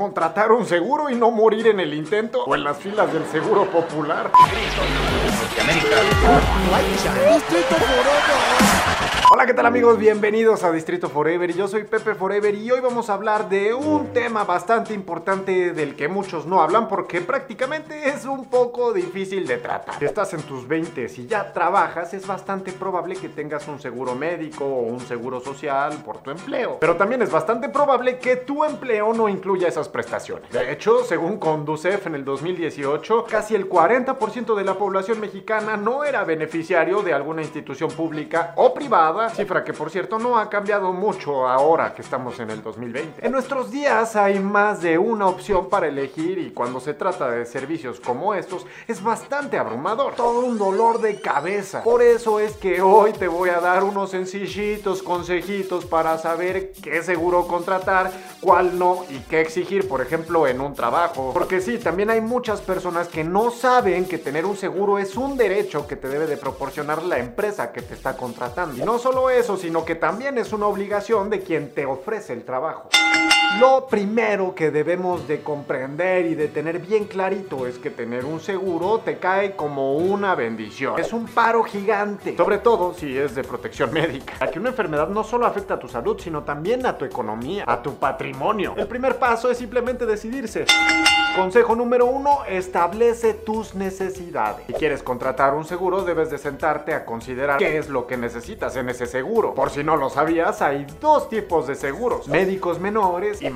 [0.00, 3.66] contratar un seguro y no morir en el intento o en las filas del seguro
[3.66, 4.32] popular.
[9.32, 9.96] Hola, ¿qué tal amigos?
[9.96, 11.54] Bienvenidos a Distrito Forever.
[11.54, 15.94] Yo soy Pepe Forever y hoy vamos a hablar de un tema bastante importante del
[15.94, 20.00] que muchos no hablan porque prácticamente es un poco difícil de tratar.
[20.00, 24.16] Si estás en tus 20 y ya trabajas, es bastante probable que tengas un seguro
[24.16, 26.78] médico o un seguro social por tu empleo.
[26.80, 30.50] Pero también es bastante probable que tu empleo no incluya esas prestaciones.
[30.50, 36.02] De hecho, según Conducef en el 2018, casi el 40% de la población mexicana no
[36.02, 40.92] era beneficiario de alguna institución pública o privada, cifra que por cierto no ha cambiado
[40.92, 43.26] mucho ahora que estamos en el 2020.
[43.26, 47.44] En nuestros días hay más de una opción para elegir y cuando se trata de
[47.44, 50.14] servicios como estos es bastante abrumador.
[50.14, 51.82] Todo un dolor de cabeza.
[51.82, 57.02] Por eso es que hoy te voy a dar unos sencillitos consejitos para saber qué
[57.02, 61.32] seguro contratar, cuál no y qué exigir, por ejemplo, en un trabajo.
[61.34, 65.36] Porque sí, también hay muchas personas que no saben que tener un seguro es un
[65.36, 68.76] derecho que te debe de proporcionar la empresa que te está contratando.
[68.76, 72.44] Y no solo eso, sino que también es una obligación de quien te ofrece el
[72.44, 72.88] trabajo.
[73.58, 78.38] Lo primero que debemos de comprender y de tener bien clarito es que tener un
[78.38, 80.98] seguro te cae como una bendición.
[81.00, 84.34] Es un paro gigante, sobre todo si es de protección médica.
[84.38, 87.64] Ya que una enfermedad no solo afecta a tu salud, sino también a tu economía,
[87.66, 88.74] a tu patrimonio.
[88.76, 90.66] El primer paso es simplemente decidirse.
[91.36, 94.64] Consejo número uno, establece tus necesidades.
[94.66, 98.76] Si quieres contratar un seguro, debes de sentarte a considerar qué es lo que necesitas
[98.76, 99.54] en ese seguro.
[99.54, 103.50] Por si no lo sabías, hay dos tipos de seguros, médicos menores y.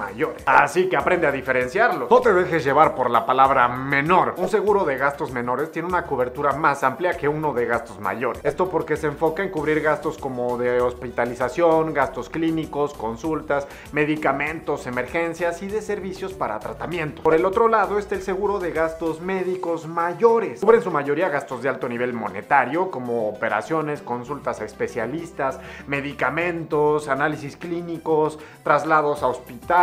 [0.47, 2.11] Así que aprende a diferenciarlos.
[2.11, 4.35] No te dejes llevar por la palabra menor.
[4.39, 8.41] Un seguro de gastos menores tiene una cobertura más amplia que uno de gastos mayores.
[8.45, 15.63] Esto porque se enfoca en cubrir gastos como de hospitalización, gastos clínicos, consultas, medicamentos, emergencias
[15.63, 17.23] y de servicios para tratamiento.
[17.23, 20.61] Por el otro lado está el seguro de gastos médicos mayores.
[20.61, 27.09] Cubre en su mayoría gastos de alto nivel monetario como operaciones, consultas a especialistas, medicamentos,
[27.09, 29.74] análisis clínicos, traslados a hospitales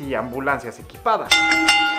[0.00, 1.28] y ambulancias equipadas.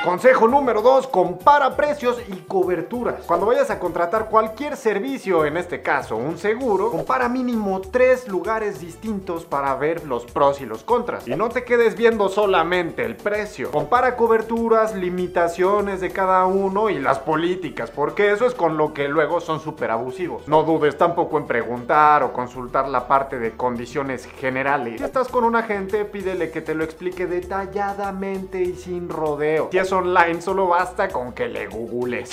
[0.03, 3.25] Consejo número 2, compara precios y coberturas.
[3.25, 8.79] Cuando vayas a contratar cualquier servicio, en este caso un seguro, compara mínimo tres lugares
[8.79, 11.27] distintos para ver los pros y los contras.
[11.27, 13.71] Y no te quedes viendo solamente el precio.
[13.71, 19.09] Compara coberturas, limitaciones de cada uno y las políticas, porque eso es con lo que
[19.09, 20.47] luego son súper abusivos.
[20.47, 24.99] No dudes tampoco en preguntar o consultar la parte de condiciones generales.
[24.99, 29.69] Si estás con un agente, pídele que te lo explique detalladamente y sin rodeo.
[29.71, 32.29] Si es online, solo basta con que le googles.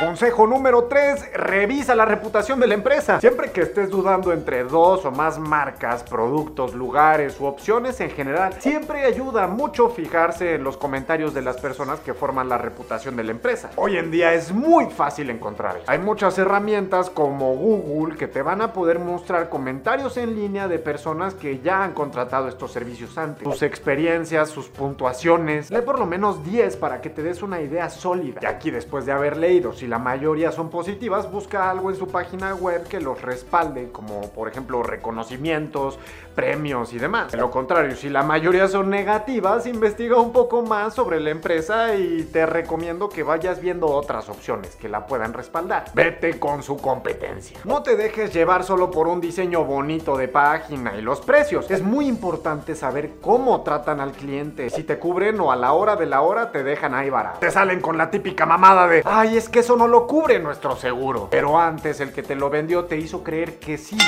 [0.00, 3.20] Consejo número 3, revisa la reputación de la empresa.
[3.20, 8.54] Siempre que estés dudando entre dos o más marcas, productos, lugares u opciones en general,
[8.60, 13.24] siempre ayuda mucho fijarse en los comentarios de las personas que forman la reputación de
[13.24, 13.68] la empresa.
[13.76, 15.82] Hoy en día es muy fácil encontrar.
[15.86, 20.78] Hay muchas herramientas como Google que te van a poder mostrar comentarios en línea de
[20.78, 23.44] personas que ya han contratado estos servicios antes.
[23.44, 25.70] Sus experiencias, sus puntuaciones.
[25.70, 28.40] Lee por lo menos 10 para que te des una idea sólida.
[28.42, 32.06] Y aquí después de haber leído, si la mayoría son positivas, busca algo en su
[32.06, 35.98] página web que los respalde, como por ejemplo reconocimientos,
[36.34, 37.32] premios y demás.
[37.32, 41.94] De lo contrario, si la mayoría son negativas, investiga un poco más sobre la empresa
[41.96, 45.84] y te recomiendo que vayas viendo otras opciones que la puedan respaldar.
[45.94, 47.58] Vete con su competencia.
[47.64, 51.70] No te dejes llevar solo por un diseño bonito de página y los precios.
[51.70, 55.96] Es muy importante saber cómo tratan al cliente, si te cubren o a la hora
[55.96, 57.38] de la hora te dejan ahí barato.
[57.40, 60.76] Te salen con la típica mamada de, ay, es que eso no lo cubre nuestro
[60.76, 61.28] seguro.
[61.30, 63.98] Pero antes el que te lo vendió te hizo creer que sí.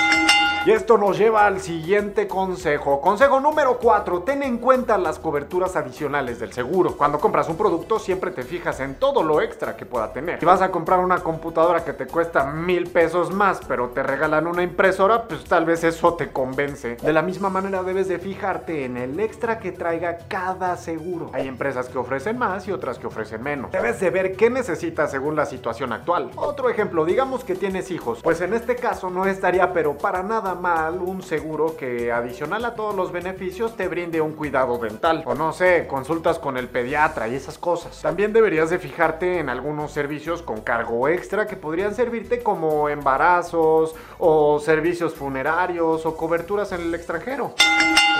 [0.65, 3.01] Y esto nos lleva al siguiente consejo.
[3.01, 4.23] Consejo número 4.
[4.23, 6.97] Ten en cuenta las coberturas adicionales del seguro.
[6.97, 10.39] Cuando compras un producto siempre te fijas en todo lo extra que pueda tener.
[10.39, 14.47] Si vas a comprar una computadora que te cuesta mil pesos más, pero te regalan
[14.47, 16.95] una impresora, pues tal vez eso te convence.
[16.95, 21.33] De la misma manera debes de fijarte en el extra que traiga cada seguro.
[21.33, 23.73] Hay empresas que ofrecen más y otras que ofrecen menos.
[23.73, 26.31] Debes de ver qué necesitas según la situación actual.
[26.37, 28.21] Otro ejemplo, digamos que tienes hijos.
[28.23, 32.77] Pues en este caso no estaría pero para nada mal un seguro que adicional a
[32.77, 35.25] todos los beneficios te brinde un cuidado dental.
[35.27, 38.03] O no sé, consultas con el pediatra y esas cosas.
[38.03, 43.97] También deberías de fijarte en algunos servicios con cargo extra que podrían servirte como embarazos
[44.21, 47.57] o servicios funerarios o coberturas en el extranjero.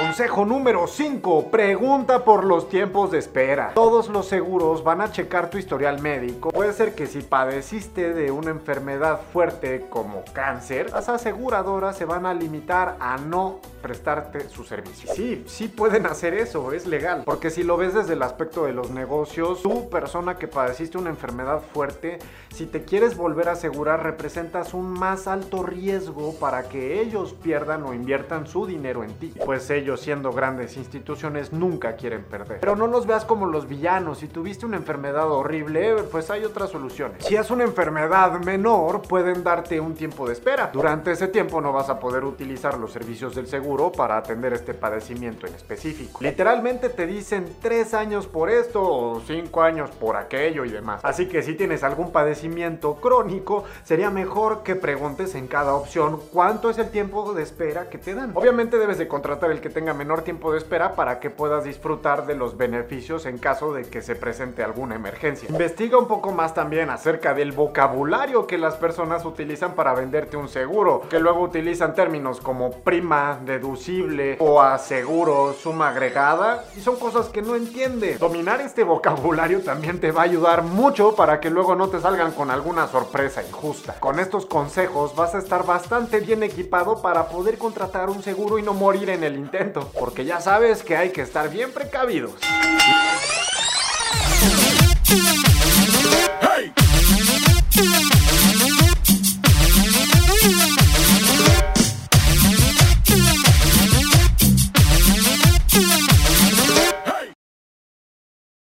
[0.01, 1.51] Consejo número 5.
[1.53, 3.73] Pregunta por los tiempos de espera.
[3.75, 6.49] Todos los seguros van a checar tu historial médico.
[6.49, 12.25] Puede ser que si padeciste de una enfermedad fuerte como cáncer, las aseguradoras se van
[12.25, 15.13] a limitar a no prestarte su servicio.
[15.13, 17.23] Sí, sí pueden hacer eso, es legal.
[17.25, 21.11] Porque si lo ves desde el aspecto de los negocios, tú persona que padeciste una
[21.11, 22.19] enfermedad fuerte,
[22.55, 27.83] si te quieres volver a asegurar, representas un más alto riesgo para que ellos pierdan
[27.83, 29.35] o inviertan su dinero en ti.
[29.45, 32.61] Pues ellos siendo grandes instituciones nunca quieren perder.
[32.61, 34.19] Pero no los veas como los villanos.
[34.19, 37.25] Si tuviste una enfermedad horrible, pues hay otras soluciones.
[37.25, 40.71] Si es una enfermedad menor, pueden darte un tiempo de espera.
[40.73, 44.75] Durante ese tiempo no vas a poder utilizar los servicios del seguro para atender este
[44.75, 46.19] padecimiento en específico.
[46.21, 51.01] Literalmente te dicen tres años por esto o cinco años por aquello y demás.
[51.05, 56.69] Así que si tienes algún padecimiento crónico, sería mejor que preguntes en cada opción cuánto
[56.69, 58.33] es el tiempo de espera que te dan.
[58.35, 62.27] Obviamente debes de contratar el que tenga menor tiempo de espera para que puedas disfrutar
[62.27, 65.49] de los beneficios en caso de que se presente alguna emergencia.
[65.49, 70.49] Investiga un poco más también acerca del vocabulario que las personas utilizan para venderte un
[70.49, 73.62] seguro, que luego utilizan términos como prima, de
[74.39, 78.19] o aseguro, suma agregada, y son cosas que no entiende.
[78.19, 82.33] Dominar este vocabulario también te va a ayudar mucho para que luego no te salgan
[82.33, 83.95] con alguna sorpresa injusta.
[84.01, 88.63] Con estos consejos vas a estar bastante bien equipado para poder contratar un seguro y
[88.63, 92.33] no morir en el intento, porque ya sabes que hay que estar bien precavidos.